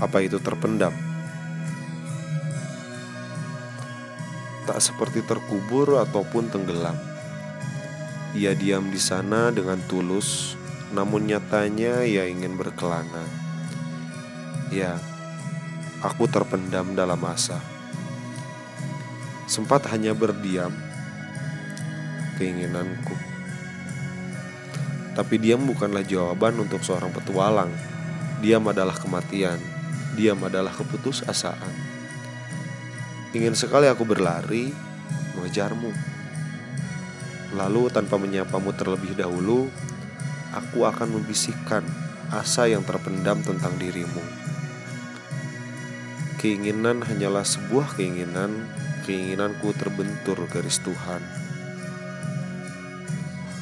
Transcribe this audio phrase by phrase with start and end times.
[0.00, 0.96] apa itu terpendam?
[4.64, 6.96] Tak seperti terkubur ataupun tenggelam.
[8.32, 10.56] Ia diam di sana dengan tulus,
[10.96, 13.28] namun nyatanya ia ingin berkelana.
[14.72, 14.96] Ya,
[16.00, 17.75] aku terpendam dalam asa.
[19.46, 20.74] Sempat hanya berdiam,
[22.34, 23.14] keinginanku.
[25.16, 27.70] Tapi diam bukanlah jawaban untuk seorang petualang.
[28.44, 29.56] Diam adalah kematian.
[30.12, 31.74] Diam adalah keputusasaan.
[33.32, 34.74] Ingin sekali aku berlari
[35.38, 35.94] mengejarmu.
[37.56, 39.70] Lalu tanpa menyapamu terlebih dahulu,
[40.52, 41.86] aku akan membisikkan
[42.34, 44.24] asa yang terpendam tentang dirimu.
[46.36, 48.68] Keinginan hanyalah sebuah keinginan,
[49.06, 51.22] keinginanku terbentur garis Tuhan.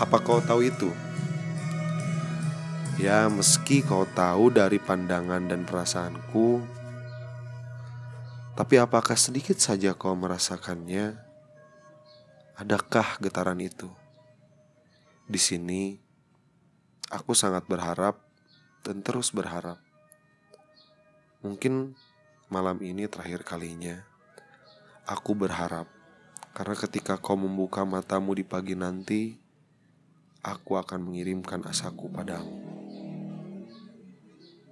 [0.00, 0.91] Apa kau tahu itu?
[2.97, 6.65] Ya, meski kau tahu dari pandangan dan perasaanku,
[8.55, 11.19] tapi apakah sedikit saja kau merasakannya?
[12.55, 13.91] Adakah getaran itu?
[15.27, 15.98] Di sini,
[17.11, 18.22] aku sangat berharap
[18.87, 19.83] dan terus berharap.
[21.42, 21.98] Mungkin
[22.47, 24.13] malam ini terakhir kalinya.
[25.05, 25.84] Aku berharap
[26.56, 29.36] karena ketika kau membuka matamu di pagi nanti,
[30.41, 32.73] aku akan mengirimkan asaku padamu.